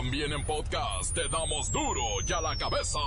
[0.00, 2.98] También en podcast te damos duro y a la cabeza.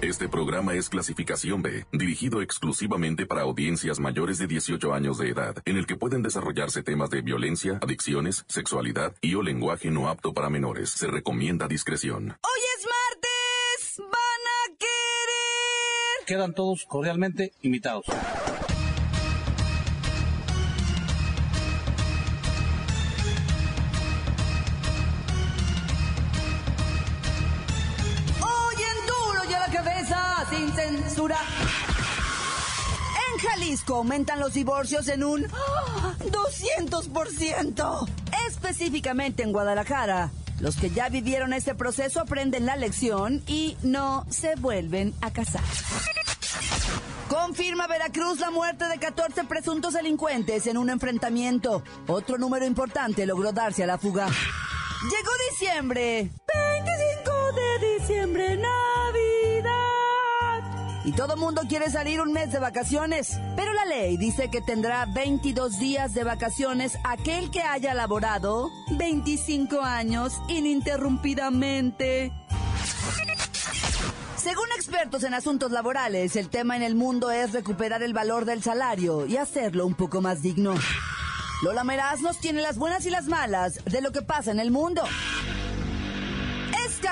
[0.00, 5.56] Este programa es clasificación B, dirigido exclusivamente para audiencias mayores de 18 años de edad,
[5.66, 10.32] en el que pueden desarrollarse temas de violencia, adicciones, sexualidad y o lenguaje no apto
[10.32, 10.88] para menores.
[10.88, 12.30] Se recomienda discreción.
[12.40, 13.98] Hoy es martes.
[13.98, 16.26] Van a querer.
[16.26, 18.06] Quedan todos cordialmente invitados.
[33.72, 36.14] Jalisco aumentan los divorcios en un ¡ah!
[36.20, 38.08] 200%.
[38.46, 40.30] Específicamente en Guadalajara.
[40.60, 45.62] Los que ya vivieron este proceso aprenden la lección y no se vuelven a casar.
[47.30, 51.82] Confirma Veracruz la muerte de 14 presuntos delincuentes en un enfrentamiento.
[52.06, 54.26] Otro número importante logró darse a la fuga.
[54.26, 56.30] Llegó diciembre.
[56.54, 58.91] 25 de diciembre, Navidad.
[61.04, 63.38] Y todo mundo quiere salir un mes de vacaciones.
[63.56, 69.80] Pero la ley dice que tendrá 22 días de vacaciones aquel que haya laborado 25
[69.80, 72.32] años ininterrumpidamente.
[74.36, 78.62] Según expertos en asuntos laborales, el tema en el mundo es recuperar el valor del
[78.62, 80.74] salario y hacerlo un poco más digno.
[81.62, 84.72] Lola Meraz nos tiene las buenas y las malas de lo que pasa en el
[84.72, 85.02] mundo.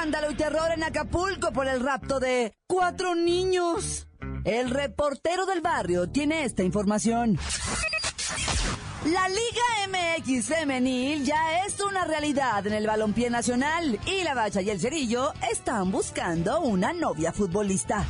[0.00, 4.08] Escándalo y terror en Acapulco por el rapto de cuatro niños.
[4.46, 7.38] El reportero del barrio tiene esta información.
[9.04, 14.62] La Liga MX femenil ya es una realidad en el balompié nacional y la Bacha
[14.62, 18.06] y el Cerillo están buscando una novia futbolista.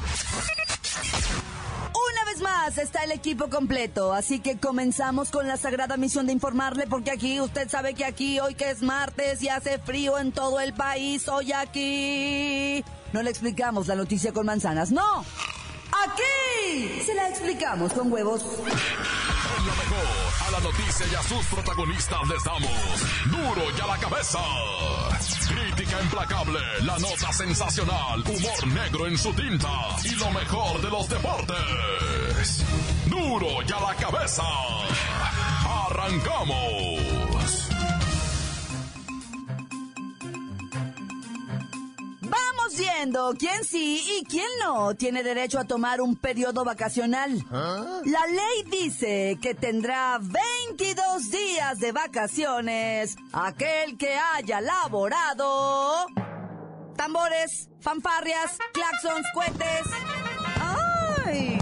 [2.40, 7.10] Más está el equipo completo, así que comenzamos con la sagrada misión de informarle porque
[7.10, 10.72] aquí usted sabe que aquí hoy que es martes y hace frío en todo el
[10.72, 15.24] país, hoy aquí no le explicamos la noticia con manzanas, no.
[16.04, 18.44] Aquí se la explicamos con huevos.
[19.60, 20.06] En lo mejor,
[20.46, 22.70] a la noticia y a sus protagonistas les damos
[23.26, 24.38] duro y a la cabeza.
[25.48, 29.68] Crítica implacable, la nota sensacional, humor negro en su tinta
[30.02, 32.64] y lo mejor de los deportes.
[33.04, 34.44] Duro y a la cabeza.
[35.86, 37.19] Arrancamos.
[43.00, 47.42] Quién sí y quién no tiene derecho a tomar un periodo vacacional.
[47.50, 56.08] La ley dice que tendrá 22 días de vacaciones aquel que haya laborado.
[56.94, 59.86] Tambores, fanfarrias, claxons, cohetes.
[61.24, 61.58] ¡Ay!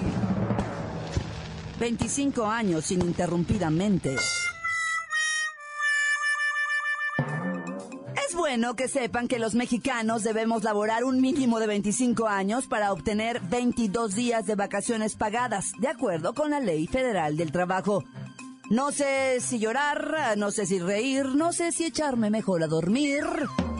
[1.78, 4.16] 25 años ininterrumpidamente.
[8.48, 13.42] Bueno que sepan que los mexicanos debemos laborar un mínimo de 25 años para obtener
[13.42, 18.04] 22 días de vacaciones pagadas, de acuerdo con la Ley Federal del Trabajo.
[18.70, 23.22] No sé si llorar, no sé si reír, no sé si echarme mejor a dormir,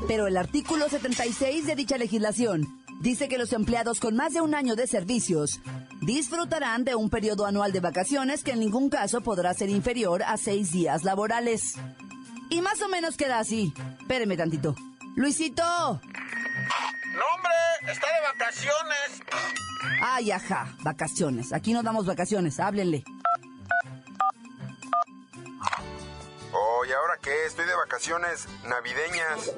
[0.06, 2.66] pero el artículo 76 de dicha legislación
[3.00, 5.60] dice que los empleados con más de un año de servicios
[6.02, 10.36] disfrutarán de un periodo anual de vacaciones que en ningún caso podrá ser inferior a
[10.36, 11.72] seis días laborales.
[12.50, 13.72] Y más o menos queda así.
[14.00, 14.75] Espéreme tantito.
[15.16, 15.62] Luisito.
[15.62, 19.22] No, hombre, está de vacaciones.
[20.00, 21.53] Ay, ajá, vacaciones.
[21.53, 23.04] Aquí no damos vacaciones, háblenle.
[26.53, 27.47] Oh, ¿y ahora qué?
[27.47, 29.53] Estoy de vacaciones navideñas.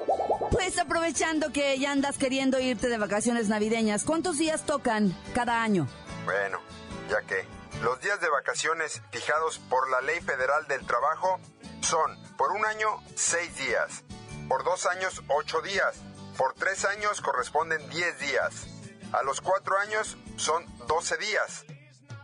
[0.51, 5.87] Pues aprovechando que ya andas queriendo irte de vacaciones navideñas, ¿cuántos días tocan cada año?
[6.25, 6.59] Bueno,
[7.09, 7.45] ya que
[7.81, 11.39] los días de vacaciones fijados por la Ley Federal del Trabajo
[11.81, 14.03] son por un año seis días,
[14.47, 15.97] por dos años ocho días,
[16.37, 18.67] por tres años corresponden diez días,
[19.11, 21.65] a los cuatro años son doce días,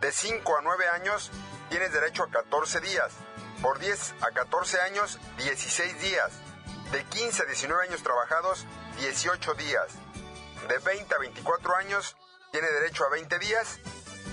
[0.00, 1.30] de cinco a nueve años
[1.70, 3.12] tienes derecho a 14 días,
[3.60, 6.30] por 10 a 14 años 16 días,
[6.92, 8.64] de 15 a 19 años trabajados
[8.98, 9.88] 18 días,
[10.68, 12.16] de 20 a 24 años
[12.50, 13.78] tiene derecho a 20 días.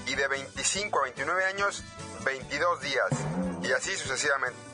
[0.08, 1.84] Y de 25 a 29 años
[2.24, 3.10] 22 días.
[3.64, 4.65] Y así sucesivamente.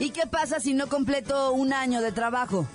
[0.00, 2.66] ¿Y qué pasa si no completo un año de trabajo?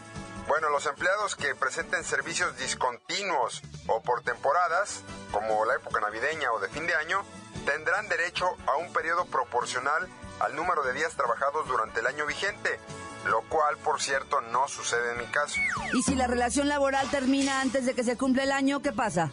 [0.47, 5.01] Bueno, los empleados que presenten servicios discontinuos o por temporadas,
[5.31, 7.23] como la época navideña o de fin de año,
[7.65, 10.07] tendrán derecho a un periodo proporcional
[10.39, 12.79] al número de días trabajados durante el año vigente,
[13.25, 15.59] lo cual, por cierto, no sucede en mi caso.
[15.93, 19.31] ¿Y si la relación laboral termina antes de que se cumpla el año, qué pasa?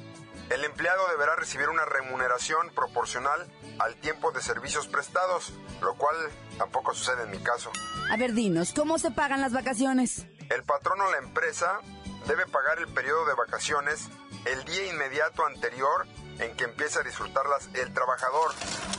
[0.51, 3.47] El empleado deberá recibir una remuneración proporcional
[3.79, 6.15] al tiempo de servicios prestados, lo cual
[6.59, 7.71] tampoco sucede en mi caso.
[8.11, 10.27] A ver, dinos, ¿cómo se pagan las vacaciones?
[10.51, 11.81] El patrón o la empresa
[12.27, 14.09] debe pagar el periodo de vacaciones
[14.45, 16.07] el día inmediato anterior
[16.39, 18.53] en que empieza a disfrutarlas el trabajador,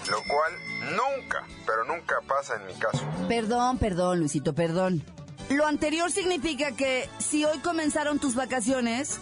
[0.09, 0.53] lo cual
[0.95, 3.03] nunca, pero nunca pasa en mi caso.
[3.27, 5.03] Perdón, perdón, Luisito, perdón.
[5.49, 9.19] Lo anterior significa que si hoy comenzaron tus vacaciones,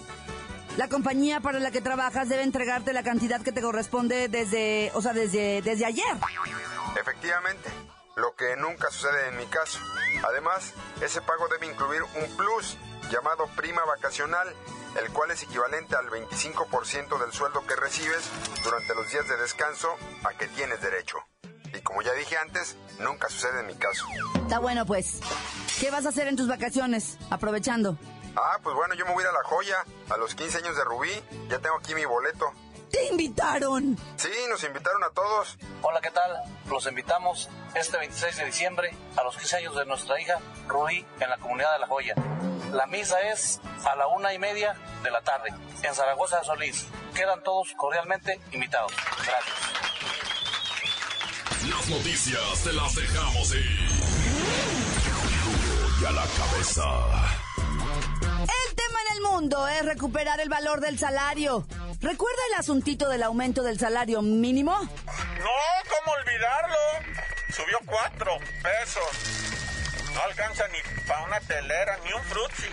[0.78, 5.02] la compañía para la que trabajas debe entregarte la cantidad que te corresponde desde, o
[5.02, 6.18] sea, desde, desde ayer.
[7.00, 7.70] Efectivamente,
[8.16, 9.80] lo que nunca sucede en mi caso.
[10.28, 12.78] Además, ese pago debe incluir un plus
[13.12, 14.48] llamado prima vacacional,
[15.02, 18.30] el cual es equivalente al 25% del sueldo que recibes
[18.64, 19.90] durante los días de descanso
[20.24, 21.18] a que tienes derecho.
[21.74, 24.06] Y como ya dije antes, nunca sucede en mi caso.
[24.36, 25.22] Está bueno, pues.
[25.80, 27.18] ¿Qué vas a hacer en tus vacaciones?
[27.30, 27.98] Aprovechando.
[28.36, 30.76] Ah, pues bueno, yo me voy a ir a La Joya, a los 15 años
[30.76, 31.12] de Rubí.
[31.50, 32.52] Ya tengo aquí mi boleto.
[32.90, 33.98] ¡Te invitaron!
[34.18, 35.58] Sí, nos invitaron a todos.
[35.82, 36.32] Hola, ¿qué tal?
[36.68, 41.30] Los invitamos este 26 de diciembre a los 15 años de nuestra hija Rubí en
[41.30, 42.16] la comunidad de La Joya.
[42.72, 46.86] La misa es a la una y media de la tarde en Zaragoza de Solís.
[47.14, 48.92] Quedan todos cordialmente invitados.
[49.26, 49.56] Gracias.
[51.70, 53.90] Las noticias te las dejamos ir.
[56.02, 57.41] Y a la cabeza.
[59.42, 61.66] Mundo es recuperar el valor del salario.
[62.00, 64.72] ¿Recuerda el asuntito del aumento del salario mínimo?
[64.72, 65.58] No,
[65.90, 66.76] ¿cómo olvidarlo?
[67.50, 70.14] Subió cuatro pesos.
[70.14, 72.68] No alcanza ni para una telera, ni un frutzi.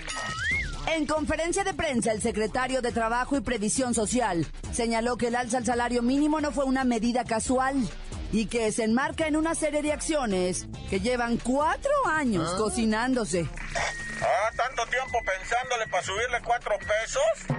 [0.95, 5.57] En conferencia de prensa, el secretario de Trabajo y Previsión Social señaló que el alza
[5.57, 7.77] al salario mínimo no fue una medida casual
[8.31, 13.49] y que se enmarca en una serie de acciones que llevan cuatro años cocinándose.
[13.51, 13.88] Ah, tanto
[14.89, 17.59] tiempo pensándole para subirle cuatro pesos.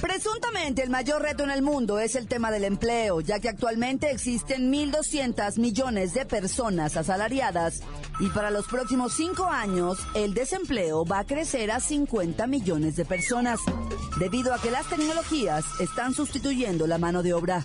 [0.00, 4.10] Presuntamente el mayor reto en el mundo es el tema del empleo, ya que actualmente
[4.10, 7.80] existen 1.200 millones de personas asalariadas
[8.20, 13.06] y para los próximos cinco años el desempleo va a crecer a 50 millones de
[13.06, 13.58] personas,
[14.18, 17.64] debido a que las tecnologías están sustituyendo la mano de obra.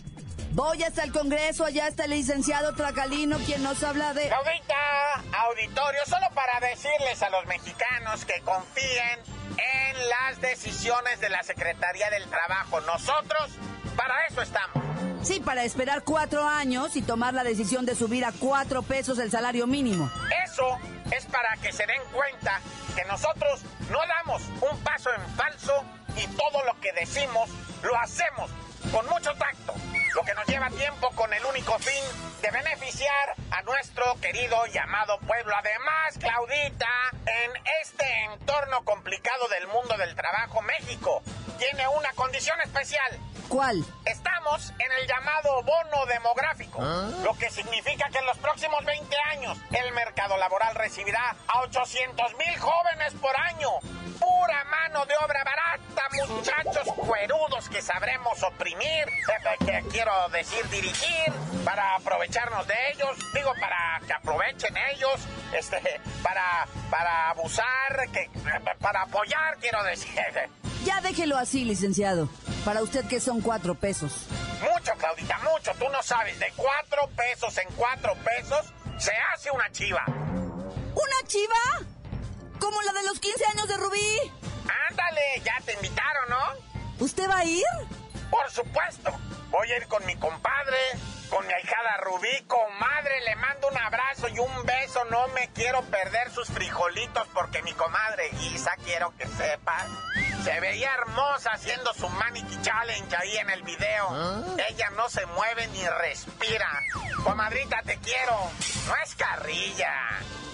[0.53, 4.29] Voy hasta el Congreso, allá está el licenciado Tracalino, quien nos habla de...
[4.29, 4.75] Ahorita,
[5.47, 9.19] auditorio, solo para decirles a los mexicanos que confíen
[9.57, 12.81] en las decisiones de la Secretaría del Trabajo.
[12.81, 13.51] Nosotros,
[13.95, 14.83] para eso estamos.
[15.23, 19.31] Sí, para esperar cuatro años y tomar la decisión de subir a cuatro pesos el
[19.31, 20.11] salario mínimo.
[20.43, 20.77] Eso
[21.11, 22.59] es para que se den cuenta
[22.93, 25.85] que nosotros no damos un paso en falso
[26.17, 27.49] y todo lo que decimos
[27.83, 28.51] lo hacemos
[28.91, 29.70] con mucho tacto.
[30.15, 32.03] Lo que nos lleva tiempo con el único fin
[32.41, 35.53] de beneficiar a nuestro querido y amado pueblo.
[35.55, 36.89] Además, Claudita,
[37.25, 41.21] en este entorno complicado del mundo del trabajo, México
[41.57, 43.19] tiene una condición especial.
[43.47, 43.83] ¿Cuál?
[44.05, 46.81] Estamos en el llamado bono demográfico,
[47.23, 52.35] lo que significa que en los próximos 20 años el mercado laboral recibirá a 800
[52.37, 53.35] mil jóvenes por
[57.81, 59.05] que sabremos oprimir,
[59.65, 61.33] que quiero decir dirigir,
[61.65, 65.19] para aprovecharnos de ellos, digo, para que aprovechen ellos,
[65.53, 67.65] este, para, para abusar,
[68.13, 68.29] que,
[68.79, 70.11] para apoyar, quiero decir.
[70.85, 72.29] Ya déjelo así, licenciado.
[72.65, 74.27] Para usted que son cuatro pesos.
[74.61, 75.71] Mucho, Claudita, mucho.
[75.79, 76.39] Tú no sabes.
[76.39, 80.03] De cuatro pesos en cuatro pesos se hace una chiva.
[80.07, 81.87] ¿Una chiva?
[82.59, 84.31] ¿Como la de los 15 años de Rubí?
[84.89, 86.70] Ándale, ya te invitaron, ¿no?
[87.01, 87.65] ¿Usted va a ir?
[88.29, 89.11] Por supuesto.
[89.49, 90.77] Voy a ir con mi compadre,
[91.31, 92.43] con mi ahijada Rubí.
[92.45, 95.03] Comadre, le mando un abrazo y un beso.
[95.05, 99.87] No me quiero perder sus frijolitos porque mi comadre Isa, quiero que sepas,
[100.43, 104.09] se veía hermosa haciendo su Manity Challenge ahí en el video.
[104.69, 106.69] Ella no se mueve ni respira.
[107.23, 108.35] Comadrita, te quiero.
[108.87, 109.93] No es carrilla.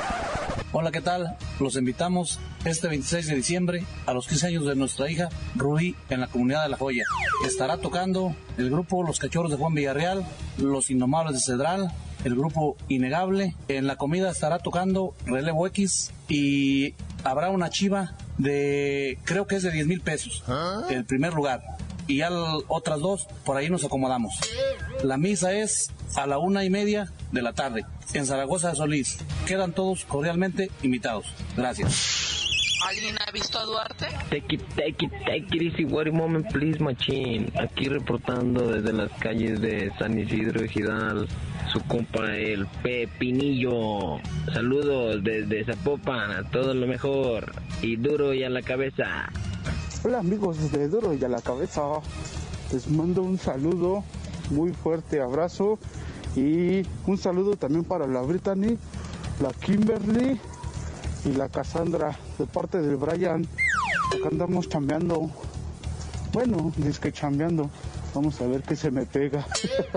[0.71, 1.35] Hola, ¿qué tal?
[1.59, 6.21] Los invitamos este 26 de diciembre a los 15 años de nuestra hija Rubí en
[6.21, 7.03] la comunidad de La Joya.
[7.45, 10.25] Estará tocando el grupo Los Cachorros de Juan Villarreal,
[10.57, 11.93] Los Indomables de Cedral,
[12.23, 13.55] el grupo Innegable.
[13.67, 16.93] En la comida estará tocando Relevo X y
[17.23, 20.43] habrá una chiva de, creo que es de 10 mil pesos,
[20.89, 21.61] el primer lugar.
[22.07, 22.29] Y ya
[22.67, 24.33] otras dos, por ahí nos acomodamos.
[25.03, 29.17] La misa es a la una y media de la tarde en Zaragoza de Solís.
[29.45, 31.25] Quedan todos cordialmente invitados.
[31.55, 32.27] Gracias.
[32.87, 34.05] ¿Alguien ha visto a Duarte?
[34.29, 37.51] Take it, take it, take it easy, wait a moment, please, machine.
[37.59, 41.27] Aquí reportando desde las calles de San Isidro y Gidal,
[41.71, 44.19] su compa el Pepinillo.
[44.53, 47.51] Saludos desde Zapopan, a todo lo mejor.
[47.81, 49.29] Y duro y a la cabeza.
[50.03, 51.81] Hola amigos de Duro y a la cabeza.
[52.71, 54.03] Les mando un saludo,
[54.51, 55.79] muy fuerte abrazo
[56.35, 58.77] y un saludo también para la Brittany,
[59.41, 60.39] la Kimberly
[61.25, 63.47] y la Cassandra de parte del Brian.
[64.17, 65.29] Acá andamos chambeando.
[66.31, 67.69] Bueno, dice que chambeando.
[68.17, 69.45] Vamos a ver qué se me pega.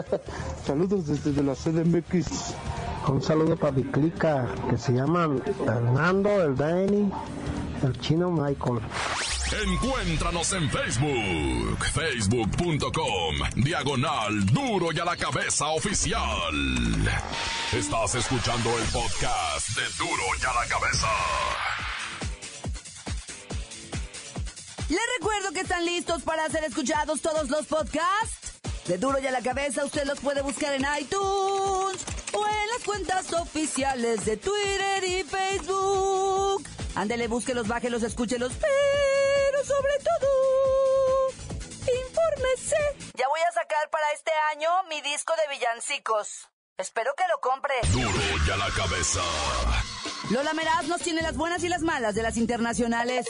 [0.66, 2.54] Saludos desde la CDMX.
[3.08, 7.10] Un saludo para mi clica que se llaman Hernando, el Danny,
[7.82, 8.80] el chino Michael.
[9.66, 16.52] Encuéntranos en Facebook, facebook.com, diagonal duro y a la cabeza oficial.
[17.72, 21.89] Estás escuchando el podcast de duro y a la cabeza.
[24.90, 28.58] Les recuerdo que están listos para ser escuchados todos los podcasts.
[28.86, 32.82] De duro y a la cabeza usted los puede buscar en iTunes o en las
[32.84, 36.68] cuentas oficiales de Twitter y Facebook.
[36.96, 41.28] Ándele, búsquelos, bájelos, escúchelos, pero sobre todo,
[41.84, 42.76] infórmese.
[43.16, 46.48] Ya voy a sacar para este año mi disco de villancicos.
[46.78, 47.74] Espero que lo compre.
[47.92, 49.20] Duro y a la cabeza.
[50.30, 53.26] Lola Meraz nos tiene las buenas y las malas de las internacionales.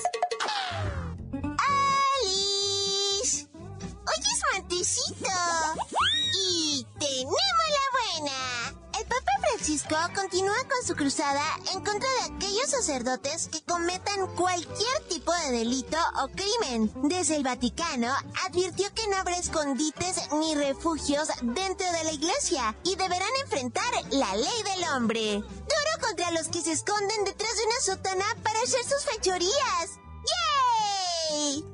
[9.90, 11.42] Continúa con su cruzada
[11.75, 16.92] en contra de aquellos sacerdotes que cometan cualquier tipo de delito o crimen.
[17.09, 18.14] Desde el Vaticano
[18.47, 24.37] advirtió que no habrá escondites ni refugios dentro de la iglesia y deberán enfrentar la
[24.37, 25.38] ley del hombre.
[25.40, 29.99] Duro contra los que se esconden detrás de una sotana para hacer sus fechorías.
[31.32, 31.64] ¡Yay!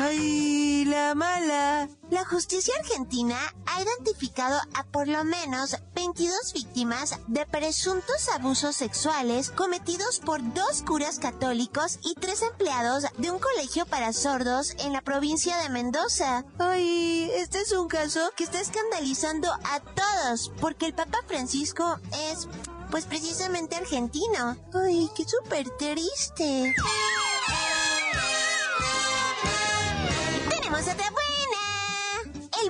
[0.00, 1.88] ¡Ay, la mala!
[2.08, 3.36] La justicia argentina
[3.66, 10.82] ha identificado a por lo menos 22 víctimas de presuntos abusos sexuales cometidos por dos
[10.86, 16.44] curas católicos y tres empleados de un colegio para sordos en la provincia de Mendoza.
[16.60, 21.98] ¡Ay, este es un caso que está escandalizando a todos porque el Papa Francisco
[22.30, 22.46] es,
[22.92, 24.56] pues precisamente argentino.
[24.74, 26.72] ¡Ay, qué súper triste!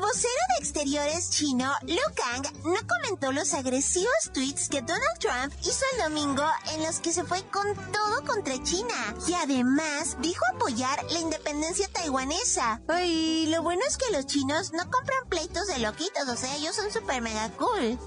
[0.08, 5.84] Vocero de exteriores chino, Lu Kang, no comentó los agresivos tweets que Donald Trump hizo
[5.92, 8.94] el domingo en los que se fue con todo contra China.
[9.26, 12.80] Y además dijo apoyar la independencia taiwanesa.
[12.88, 16.74] Ay, lo bueno es que los chinos no compran pleitos de loquitos, o sea, ellos
[16.74, 17.98] son super mega cool.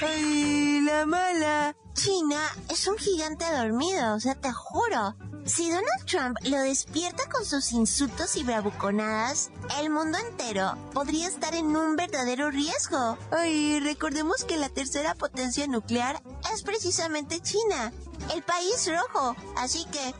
[0.00, 1.76] Ay, la mala.
[2.02, 2.40] China
[2.70, 5.14] es un gigante dormido, o sea, te juro.
[5.44, 11.54] Si Donald Trump lo despierta con sus insultos y bravuconadas, el mundo entero podría estar
[11.54, 13.18] en un verdadero riesgo.
[13.30, 16.22] Ay, recordemos que la tercera potencia nuclear
[16.54, 17.92] es precisamente China,
[18.32, 19.36] el país rojo.
[19.56, 20.14] Así que,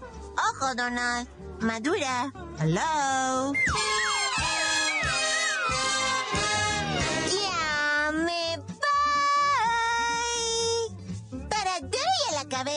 [0.53, 1.29] ojo, Donald,
[1.61, 2.31] madura.
[2.59, 3.55] Hello.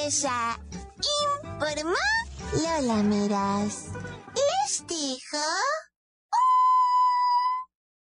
[0.04, 0.60] Y a la cabeza.
[1.56, 1.96] Informó
[2.54, 3.92] Lola Miras.
[4.36, 5.44] Les dejo
[6.32, 6.54] un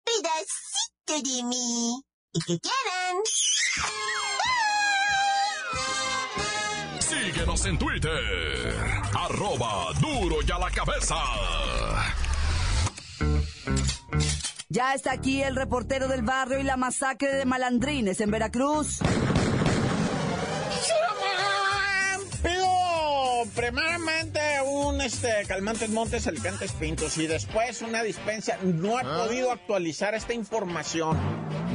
[0.05, 2.03] pedacito de mí.
[2.33, 3.17] Y que quieran.
[7.01, 8.75] Síguenos en Twitter.
[9.15, 11.17] Arroba duro y a la cabeza.
[14.71, 19.01] Ya está aquí el reportero del barrio y la masacre de malandrines en Veracruz.
[23.55, 28.57] Primeramente un este, calmantes montes, alicantes pintos y después una dispensa.
[28.63, 31.19] No he podido actualizar esta información.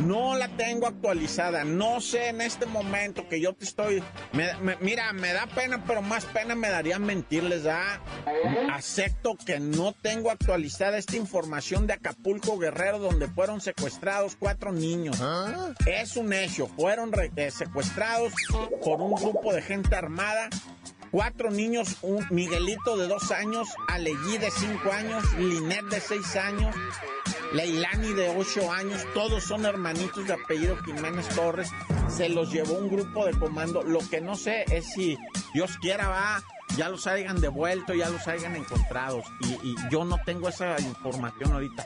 [0.06, 1.64] No la tengo actualizada.
[1.64, 4.04] No sé en este momento que yo te estoy.
[4.34, 7.66] me- me- mira, me da pena, pero más pena me daría mentirles.
[7.66, 8.00] ¿ah?
[8.72, 15.20] Acepto que no tengo actualizada esta información de Acapulco Guerrero, donde fueron secuestrados cuatro niños.
[15.86, 16.68] Es un hecho.
[16.68, 18.34] Fueron re- eh, secuestrados
[18.84, 20.50] por un grupo de gente armada.
[21.12, 26.76] Cuatro niños, un Miguelito de dos años, Alegui de cinco años, Linet de seis años,
[27.54, 31.70] Leilani de ocho años, todos son hermanitos de apellido Jiménez Torres.
[32.10, 33.84] Se los llevó un grupo de comando.
[33.84, 35.18] Lo que no sé es si
[35.54, 36.44] Dios quiera va,
[36.76, 39.26] ya los hayan devuelto, ya los hayan encontrados.
[39.42, 41.86] Y, y yo no tengo esa información ahorita.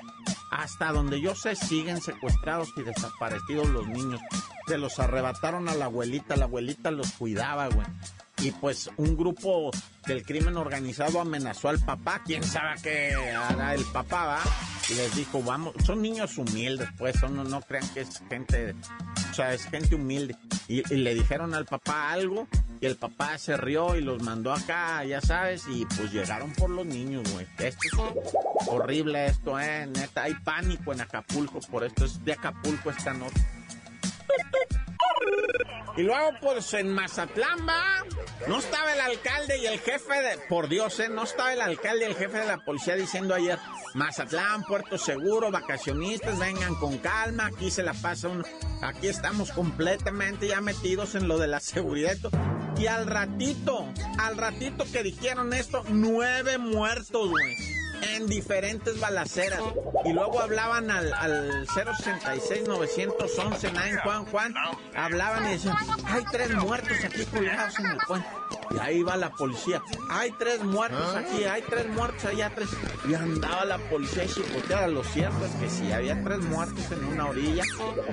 [0.49, 4.19] Hasta donde yo sé, siguen secuestrados y desaparecidos los niños.
[4.67, 7.85] Se los arrebataron a la abuelita, la abuelita los cuidaba, güey.
[8.41, 9.71] Y pues un grupo
[10.07, 14.41] del crimen organizado amenazó al papá, quién sabe qué hará el papá, ¿va?
[14.89, 18.73] Y les dijo, vamos, son niños humildes, pues, son, no, no crean que es gente,
[19.29, 20.35] o sea, es gente humilde.
[20.67, 22.47] Y, y le dijeron al papá algo,
[22.81, 26.71] y el papá se rió y los mandó acá, ya sabes, y pues llegaron por
[26.71, 27.45] los niños, güey.
[27.59, 32.89] Esto es horrible esto, eh, neta, hay pánico en Acapulco por esto, es de Acapulco
[32.89, 33.39] esta nota.
[35.97, 38.03] Y luego, pues en Mazatlán, va.
[38.47, 40.37] No estaba el alcalde y el jefe de.
[40.49, 41.09] Por Dios, ¿eh?
[41.09, 43.59] No estaba el alcalde y el jefe de la policía diciendo ayer:
[43.93, 47.47] Mazatlán, Puerto Seguro, vacacionistas, vengan con calma.
[47.47, 48.43] Aquí se la pasa uno.
[48.81, 52.17] Aquí estamos completamente ya metidos en lo de la seguridad.
[52.77, 59.61] y al ratito, al ratito que dijeron esto, nueve muertos, güey en diferentes balaceras.
[60.05, 64.55] Y luego hablaban al, al 066-911, 9 Juan Juan,
[64.95, 68.27] hablaban y decían, hay tres muertos aquí colgados en el puente.
[68.71, 72.69] Y ahí va la policía, hay tres muertos aquí, hay tres muertos allá, tres.
[73.07, 74.87] Y andaba la policía y chicoteada.
[74.87, 77.63] Lo cierto es que sí, había tres muertos en una orilla,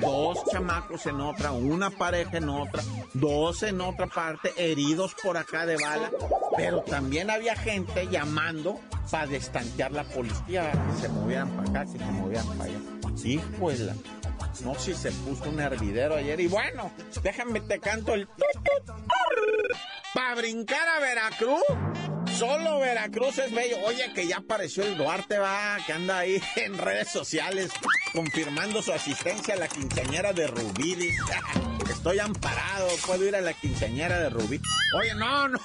[0.01, 2.83] dos chamacos en otra, una pareja en otra,
[3.15, 6.11] dos en otra parte, heridos por acá de bala.
[6.59, 11.99] Pero también había gente llamando para destantear la policía, que se movieran para acá, que
[11.99, 12.79] se movieran para allá.
[13.15, 13.89] Sí, pues.
[14.65, 16.41] No, si se puso un hervidero ayer.
[16.41, 16.91] Y bueno,
[17.23, 18.27] déjame te canto el...
[20.15, 21.63] Para brincar a Veracruz.
[22.39, 23.79] Solo Veracruz es bello.
[23.85, 27.73] Oye, que ya apareció el Duarte, va, que anda ahí en redes sociales
[28.13, 30.97] confirmando su asistencia a la quinceañera de Rubí.
[31.91, 34.61] Estoy amparado, puedo ir a la quinceañera de Rubí.
[34.97, 35.59] Oye, no, no.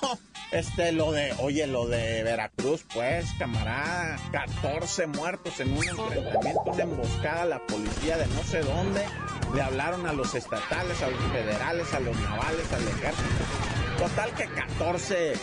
[0.51, 4.17] Este, lo de, oye, lo de Veracruz, pues, camarada.
[4.31, 9.05] 14 muertos en un enfrentamiento, una emboscada a la policía de no sé dónde.
[9.53, 13.72] Le hablaron a los estatales, a los federales, a los navales, al ejército.
[13.97, 15.34] Total que 14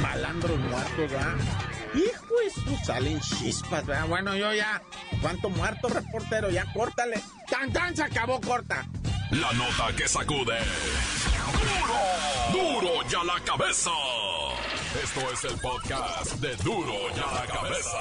[0.00, 1.34] malandros muertos, ¿verdad?
[1.94, 4.06] Hijo, eso salen chispas, ¿verdad?
[4.06, 4.82] Bueno, yo ya,
[5.22, 6.50] ¿cuánto muerto, reportero?
[6.50, 7.20] Ya córtale.
[7.50, 7.96] ¡Tan, tan!
[7.96, 8.86] Se acabó, corta.
[9.30, 10.58] La nota que sacude.
[12.52, 12.80] ¡Duro!
[12.80, 13.90] ¡Duro ya la cabeza!
[15.02, 17.98] Esto es el podcast de Duro ya la cabeza.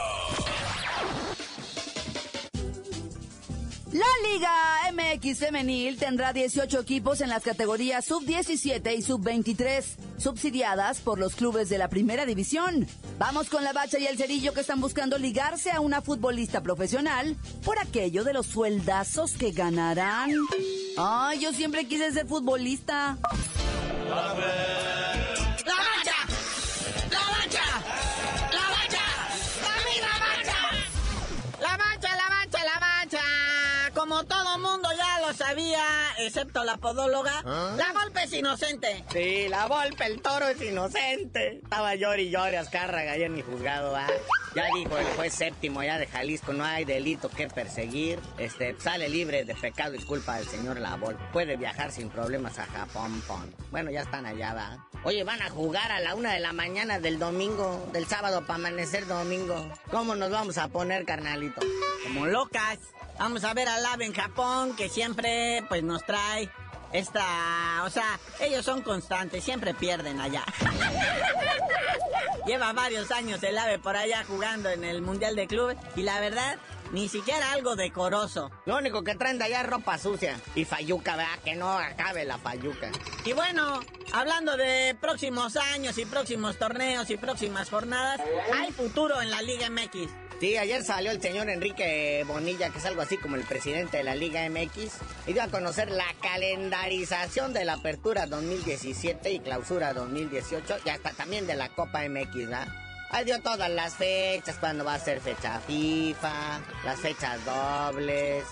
[3.93, 4.51] La Liga
[4.91, 9.83] MX Femenil tendrá 18 equipos en las categorías sub-17 y sub-23,
[10.17, 12.85] subsidiadas por los clubes de la primera división.
[13.17, 17.37] Vamos con la bacha y el cerillo que están buscando ligarse a una futbolista profesional
[17.63, 20.31] por aquello de los sueldazos que ganarán.
[20.97, 23.17] Ay, yo siempre quise ser futbolista.
[24.09, 24.76] ¡La
[36.27, 39.03] excepto la podóloga, la golpe es inocente.
[39.11, 41.61] Sí, la Volpe, el toro es inocente.
[41.63, 44.07] Estaba llori y llori Azcárraga ayer en mi juzgado, ¿va?
[44.55, 48.19] Ya dijo el juez séptimo ya de Jalisco, no hay delito que perseguir.
[48.37, 51.23] Este, sale libre de pecado y culpa del señor La Volpe.
[51.31, 53.53] Puede viajar sin problemas a Japón, pon.
[53.71, 54.87] Bueno, ya están allá, ¿va?
[55.03, 58.55] Oye, van a jugar a la una de la mañana del domingo, del sábado para
[58.55, 59.55] amanecer domingo.
[59.91, 61.61] ¿Cómo nos vamos a poner, carnalito?
[62.03, 62.79] Como locas.
[63.19, 66.49] Vamos a ver al AVE en Japón, que siempre, pues, nos trae
[66.93, 67.83] esta...
[67.83, 70.43] O sea, ellos son constantes, siempre pierden allá.
[72.45, 76.19] Lleva varios años el AVE por allá jugando en el Mundial de Clubes y la
[76.21, 76.57] verdad,
[76.91, 78.51] ni siquiera algo decoroso.
[78.65, 80.39] Lo único que traen de allá es ropa sucia.
[80.55, 81.39] Y fayuca, ¿verdad?
[81.43, 82.91] Que no acabe la fayuca.
[83.25, 83.81] Y bueno,
[84.13, 88.21] hablando de próximos años y próximos torneos y próximas jornadas,
[88.55, 90.26] hay futuro en la Liga MX.
[90.39, 94.03] Sí, ayer salió el señor Enrique Bonilla, que es algo así como el presidente de
[94.03, 94.93] la Liga MX,
[95.25, 101.09] y dio a conocer la calendarización de la apertura 2017 y clausura 2018, y hasta
[101.13, 102.67] también de la Copa MX, ¿verdad?
[103.09, 108.43] Ahí dio todas las fechas, cuando va a ser fecha FIFA, las fechas dobles,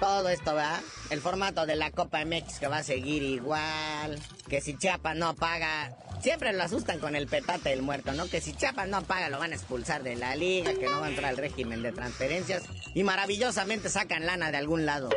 [0.00, 0.80] todo esto, ¿verdad?
[1.10, 5.34] El formato de la Copa MX que va a seguir igual, que si Chiapas no
[5.34, 8.28] paga, siempre lo asustan con el petate del muerto, ¿no?
[8.28, 11.06] Que si Chiapas no paga lo van a expulsar de la liga, que no va
[11.06, 15.08] a entrar al régimen de transferencias y maravillosamente sacan lana de algún lado.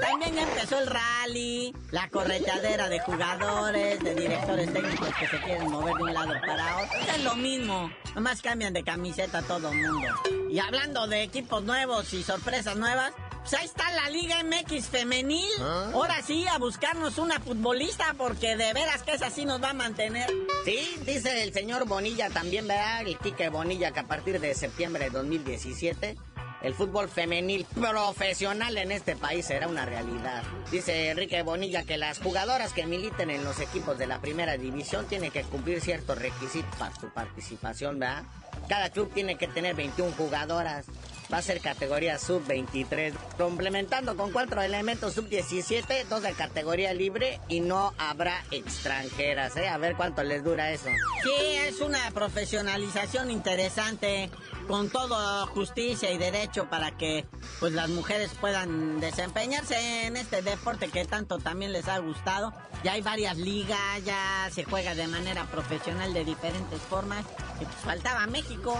[0.00, 5.94] También empezó el rally, la correteadera de jugadores, de directores técnicos que se quieren mover
[5.94, 6.98] de un lado para otro.
[7.14, 10.08] Es lo mismo, nomás cambian de camiseta todo el mundo.
[10.50, 13.12] Y hablando de equipos nuevos y sorpresas nuevas,
[13.44, 15.50] pues ahí está la Liga MX femenil.
[15.92, 19.74] Ahora sí, a buscarnos una futbolista porque de veras que esa sí nos va a
[19.74, 20.30] mantener.
[20.64, 23.02] Sí, dice el señor Bonilla también, ¿verdad?
[23.02, 26.16] El Quique Bonilla que a partir de septiembre de 2017
[26.62, 30.42] el fútbol femenil profesional en este país será una realidad.
[30.72, 35.04] Dice Enrique Bonilla que las jugadoras que militen en los equipos de la primera división
[35.06, 38.24] tienen que cumplir ciertos requisitos para su participación, ¿verdad?
[38.66, 40.86] Cada club tiene que tener 21 jugadoras.
[41.32, 47.60] Va a ser categoría sub-23, complementando con cuatro elementos sub-17, dos de categoría libre y
[47.60, 49.68] no habrá extranjeras, ¿eh?
[49.68, 50.88] A ver cuánto les dura eso.
[51.22, 54.30] Sí, es una profesionalización interesante
[54.66, 57.24] con todo justicia y derecho para que
[57.60, 62.52] pues las mujeres puedan desempeñarse en este deporte que tanto también les ha gustado.
[62.82, 67.24] Ya hay varias ligas, ya se juega de manera profesional de diferentes formas.
[67.60, 68.76] Y pues faltaba México.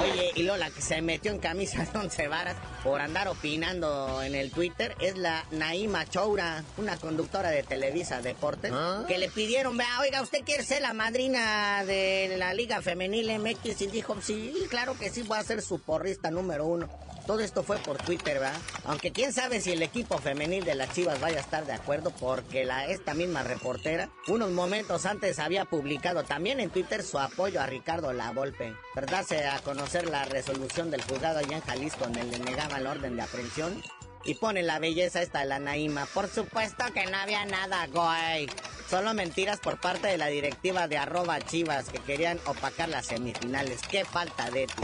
[0.00, 4.34] Oye, y Lola que se metió en camisa de once varas por andar opinando en
[4.34, 8.72] el Twitter es la Naima Choura, una conductora de Televisa Deportes,
[9.06, 13.82] que le pidieron, vea, oiga, ¿usted quiere ser la madrina de la Liga Femenil MX?
[13.82, 16.88] Y dijo, sí, claro que sí, voy a ser su porrista número uno.
[17.26, 18.60] Todo esto fue por Twitter, ¿verdad?
[18.84, 22.10] Aunque quién sabe si el equipo femenil de las Chivas vaya a estar de acuerdo
[22.10, 27.60] porque la esta misma reportera unos momentos antes había publicado también en Twitter su apoyo
[27.60, 28.74] a Ricardo Lavolpe.
[28.94, 33.14] Tratarse a conocer la resolución del juzgado allá en Jalisco donde le negaban el orden
[33.14, 33.80] de aprehensión
[34.24, 36.06] y pone la belleza esta de la Naima.
[36.06, 38.48] Por supuesto que no había nada, güey.
[38.88, 43.80] Solo mentiras por parte de la directiva de arroba chivas que querían opacar las semifinales.
[43.90, 44.82] Qué falta de ti.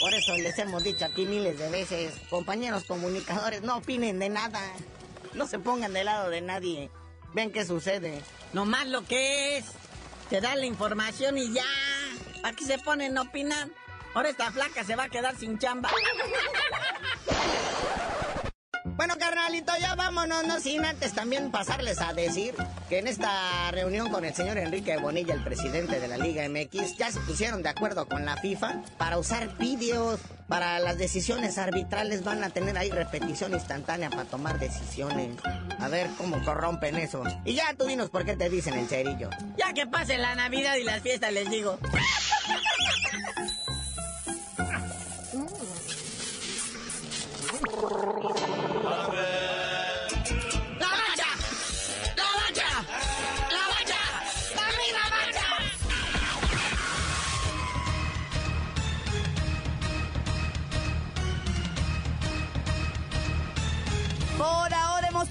[0.00, 4.60] Por eso les hemos dicho aquí miles de veces, compañeros comunicadores, no opinen de nada.
[5.34, 6.90] No se pongan del lado de nadie.
[7.32, 8.22] Ven qué sucede.
[8.52, 9.64] Nomás lo que es.
[10.30, 11.64] Te dan la información y ya.
[12.44, 13.68] Aquí se ponen a opinar.
[14.14, 15.90] Ahora esta flaca se va a quedar sin chamba.
[18.84, 22.54] Bueno, carnalito, ya vámonos, no sin antes también pasarles a decir
[22.88, 26.96] que en esta reunión con el señor Enrique Bonilla, el presidente de la Liga MX,
[26.98, 32.22] ya se pusieron de acuerdo con la FIFA para usar vídeos para las decisiones arbitrales.
[32.22, 35.30] Van a tener ahí repetición instantánea para tomar decisiones.
[35.80, 37.24] A ver cómo corrompen eso.
[37.44, 39.30] Y ya tú dinos por qué te dicen el cerillo.
[39.56, 41.78] Ya que pase la Navidad y las fiestas, les digo.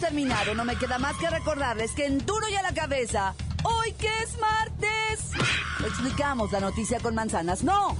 [0.03, 0.53] Terminado.
[0.53, 4.07] No me queda más que recordarles que en Duro y a la Cabeza, hoy que
[4.07, 5.31] es martes,
[5.79, 7.63] explicamos la noticia con manzanas.
[7.63, 7.95] No,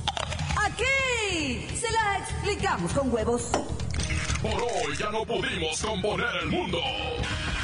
[0.58, 3.44] aquí se la explicamos con huevos.
[4.42, 6.80] Por hoy ya no pudimos componer el mundo.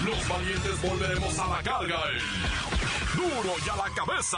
[0.05, 1.99] Los valientes volveremos a la carga.
[2.13, 4.37] en Duro y a la cabeza.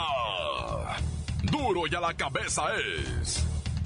[1.44, 3.51] Duro y a la cabeza es.